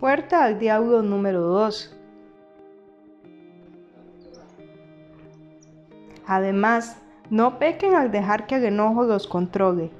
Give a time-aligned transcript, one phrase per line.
[0.00, 1.96] Puerta al diablo número 2.
[6.26, 6.96] Además,
[7.30, 9.90] no pequen al dejar que el enojo los controle.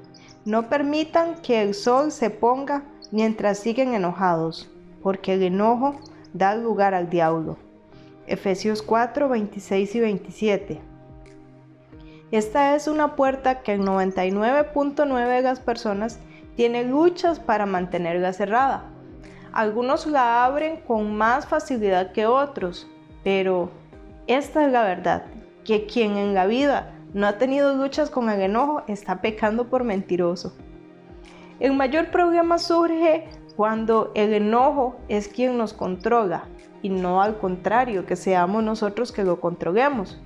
[0.43, 4.69] No permitan que el sol se ponga mientras siguen enojados,
[5.01, 5.95] porque el enojo
[6.33, 7.57] da lugar al diablo.
[8.27, 10.81] Efesios 4, 26 y 27.
[12.31, 16.19] Esta es una puerta que el 99.9 de las personas
[16.55, 18.91] tiene luchas para mantenerla cerrada.
[19.55, 22.89] Algunos la abren con más facilidad que otros,
[23.23, 23.69] pero
[24.27, 25.23] esta es la verdad,
[25.63, 29.85] que quien en la vida no ha tenido luchas con el enojo está pecando por
[29.85, 30.53] mentiroso.
[31.61, 36.49] El mayor problema surge cuando el enojo es quien nos controla
[36.81, 40.19] y no al contrario, que seamos nosotros que lo controlemos.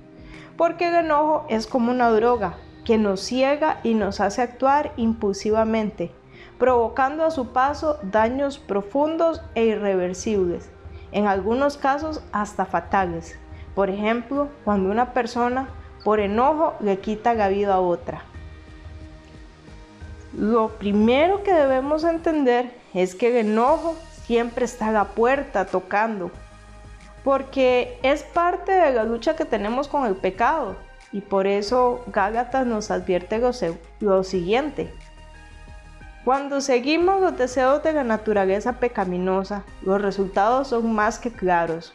[0.56, 6.10] Porque el enojo es como una droga que nos ciega y nos hace actuar impulsivamente,
[6.58, 10.70] provocando a su paso daños profundos e irreversibles,
[11.12, 13.38] en algunos casos hasta fatales.
[13.74, 15.68] Por ejemplo, cuando una persona
[16.04, 18.22] por enojo le quita la vida a otra.
[20.36, 26.30] Lo primero que debemos entender es que el enojo siempre está a la puerta tocando,
[27.24, 30.76] porque es parte de la lucha que tenemos con el pecado.
[31.12, 33.50] Y por eso Gálatas nos advierte lo,
[33.98, 34.94] lo siguiente.
[36.24, 41.94] Cuando seguimos los deseos de la naturaleza pecaminosa, los resultados son más que claros.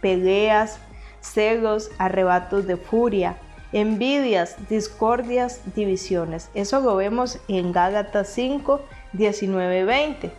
[0.00, 0.78] Peleas,
[1.20, 3.36] celos, arrebatos de furia,
[3.72, 6.50] envidias, discordias, divisiones.
[6.54, 8.80] Eso lo vemos en Gálatas 5,
[9.12, 10.32] 19, 20.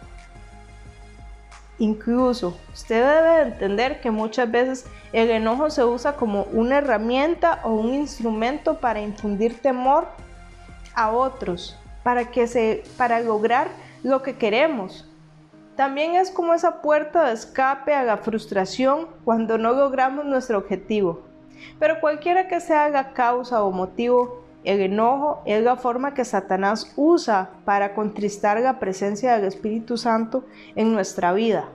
[1.80, 7.73] Incluso usted debe entender que muchas veces el enojo se usa como una herramienta o
[7.73, 10.08] un instrumento para infundir temor
[10.94, 13.67] a otros, para, que se, para lograr
[14.03, 15.07] lo que queremos.
[15.75, 21.22] También es como esa puerta de escape a la frustración cuando no logramos nuestro objetivo.
[21.79, 26.94] Pero cualquiera que sea la causa o motivo, el enojo es la forma que Satanás
[26.95, 30.45] usa para contristar la presencia del Espíritu Santo
[30.75, 31.69] en nuestra vida.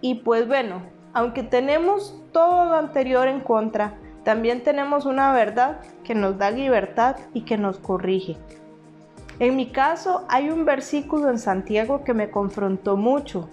[0.00, 0.82] Y pues bueno,
[1.12, 3.94] aunque tenemos todo lo anterior en contra,
[4.24, 8.36] también tenemos una verdad que nos da libertad y que nos corrige.
[9.40, 13.48] En mi caso, hay un versículo en Santiago que me confrontó mucho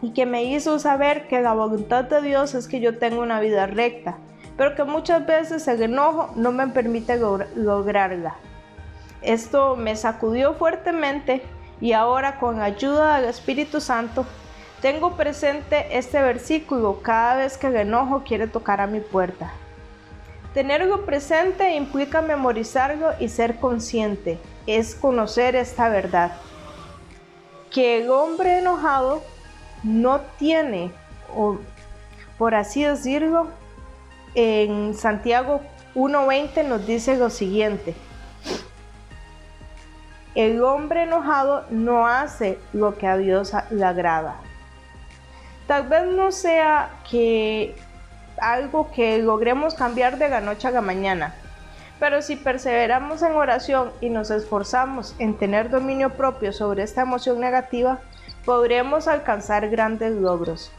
[0.00, 3.40] y que me hizo saber que la voluntad de Dios es que yo tenga una
[3.40, 4.16] vida recta,
[4.56, 7.20] pero que muchas veces el enojo no me permite
[7.54, 8.36] lograrla.
[9.20, 11.42] Esto me sacudió fuertemente
[11.78, 14.24] y ahora con ayuda del Espíritu Santo
[14.80, 19.52] tengo presente este versículo cada vez que el enojo quiere tocar a mi puerta.
[20.54, 26.32] Tenerlo presente implica memorizarlo y ser consciente, es conocer esta verdad.
[27.70, 29.22] Que el hombre enojado
[29.84, 30.90] no tiene,
[31.36, 31.58] o
[32.36, 33.48] por así decirlo,
[34.34, 35.60] en Santiago
[35.94, 37.94] 1.20 nos dice lo siguiente.
[40.34, 44.36] El hombre enojado no hace lo que a Dios le agrada.
[45.68, 47.76] Tal vez no sea que
[48.40, 51.34] algo que logremos cambiar de la noche a la mañana.
[51.98, 57.40] Pero si perseveramos en oración y nos esforzamos en tener dominio propio sobre esta emoción
[57.40, 57.98] negativa,
[58.44, 60.72] podremos alcanzar grandes logros.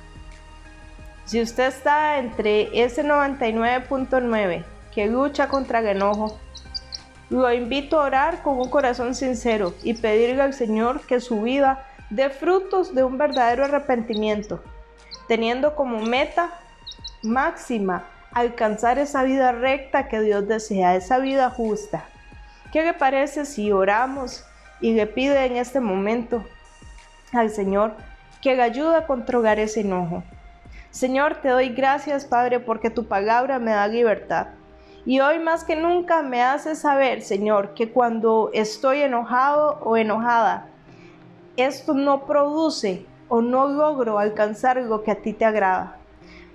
[1.26, 6.38] Si usted está entre ese 99.9 que lucha contra el enojo,
[7.30, 11.88] lo invito a orar con un corazón sincero y pedirle al Señor que su vida
[12.10, 14.62] dé frutos de un verdadero arrepentimiento,
[15.30, 16.50] teniendo como meta
[17.24, 22.06] máxima alcanzar esa vida recta que Dios desea, esa vida justa.
[22.72, 24.46] ¿Qué le parece si oramos
[24.80, 26.44] y le pide en este momento
[27.34, 27.94] al Señor
[28.42, 30.24] que le ayude a controlar ese enojo?
[30.90, 34.48] Señor, te doy gracias, Padre, porque tu palabra me da libertad.
[35.06, 40.68] Y hoy más que nunca me hace saber, Señor, que cuando estoy enojado o enojada,
[41.58, 46.01] esto no produce o no logro alcanzar lo que a ti te agrada.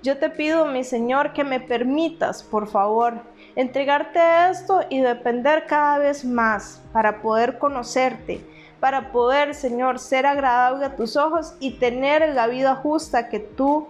[0.07, 3.15] Yo te pido, mi Señor, que me permitas, por favor,
[3.57, 8.39] entregarte esto y depender cada vez más para poder conocerte,
[8.79, 13.89] para poder, Señor, ser agradable a tus ojos y tener la vida justa que tú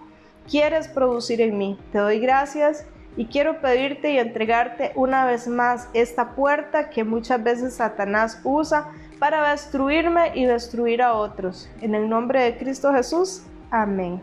[0.50, 1.78] quieres producir en mí.
[1.92, 2.84] Te doy gracias
[3.16, 8.88] y quiero pedirte y entregarte una vez más esta puerta que muchas veces Satanás usa
[9.20, 11.70] para destruirme y destruir a otros.
[11.80, 13.44] En el nombre de Cristo Jesús.
[13.70, 14.20] Amén.